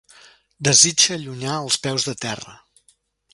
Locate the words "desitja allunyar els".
0.67-1.77